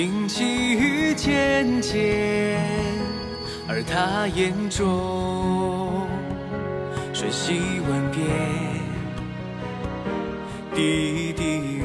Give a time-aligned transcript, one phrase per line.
[0.00, 2.58] 轻起雨渐渐，
[3.68, 6.08] 而他眼中
[7.12, 8.24] 瞬息万变。
[10.74, 11.44] 滴滴
[11.76, 11.84] 雨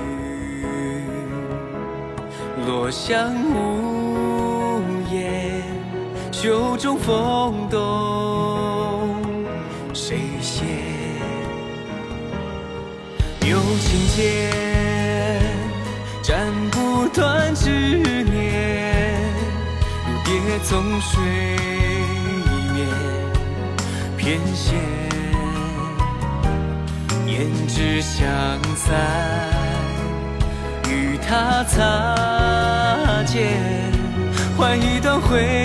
[2.65, 5.61] 落向无言，
[6.31, 9.13] 袖中风动，
[9.93, 10.65] 谁先？
[13.45, 14.49] 有情剑
[16.23, 18.04] 斩不断执。
[20.67, 21.21] 从水
[22.73, 22.87] 面
[24.17, 24.73] 翩跹，
[27.27, 28.25] 胭脂香
[28.75, 28.95] 散，
[30.89, 33.61] 与他擦肩，
[34.57, 35.64] 换一段回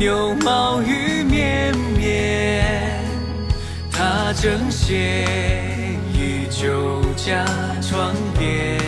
[0.00, 2.64] 牛毛雨绵绵，
[3.92, 5.26] 他正斜
[6.14, 7.44] 于酒家
[7.82, 8.80] 窗边，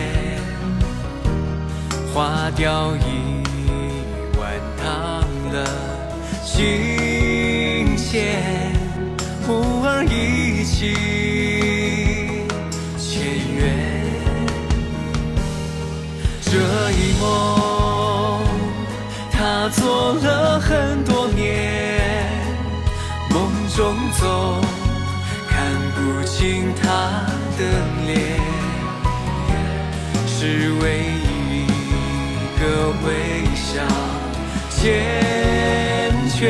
[2.11, 3.43] 花掉一
[4.39, 5.21] 碗烫
[5.53, 5.63] 了
[6.43, 8.73] 琴弦，
[9.45, 10.95] 忽而一起
[12.97, 13.21] 前
[13.55, 13.61] 缘。
[16.41, 16.57] 这
[16.89, 17.62] 一梦，
[19.75, 22.29] 做了很多年，
[23.29, 24.61] 梦中总
[25.49, 25.53] 看
[25.95, 26.85] 不清他
[27.57, 27.61] 的
[28.05, 28.39] 脸，
[30.27, 31.65] 是唯一一
[32.59, 32.61] 个
[33.05, 33.07] 微
[33.55, 33.61] 笑
[34.71, 34.81] 缱
[36.29, 36.41] 绻，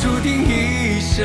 [0.00, 1.16] 注定一生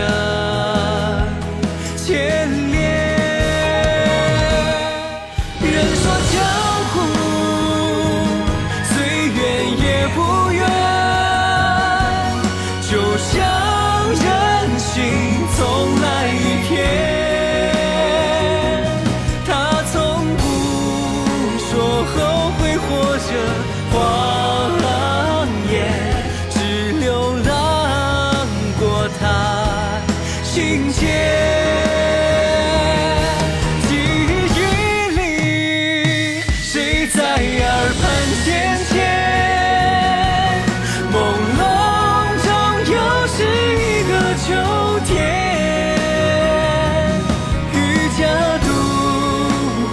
[12.93, 13.33] 就像
[14.11, 14.23] 人
[14.77, 14.93] 心
[15.57, 15.59] 从
[15.99, 16.37] 来一
[16.67, 16.71] 片。
[19.47, 19.49] 他
[19.91, 19.95] 从
[20.37, 20.41] 不
[21.57, 21.65] 说
[22.13, 22.15] 后
[22.59, 23.27] 悔或者
[23.91, 23.95] 谎
[25.71, 25.73] 言，
[26.51, 26.55] 只
[26.99, 27.09] 流
[27.43, 27.51] 浪
[28.79, 28.81] 过
[29.19, 29.23] 他
[30.43, 30.53] 心
[30.93, 31.52] 间。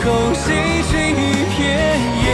[0.02, 1.58] 渡口，谁吹一片
[2.24, 2.28] 叶？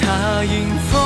[0.00, 1.00] 他迎风